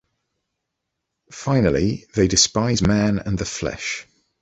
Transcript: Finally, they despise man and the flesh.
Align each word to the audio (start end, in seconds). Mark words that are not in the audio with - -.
Finally, 1.31 2.07
they 2.15 2.27
despise 2.27 2.81
man 2.81 3.19
and 3.19 3.37
the 3.37 3.45
flesh. 3.45 4.07